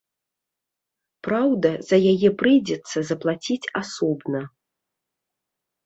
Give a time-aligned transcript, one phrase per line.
[1.27, 4.41] Праўда, за яе прыйдзецца заплаціць асобна.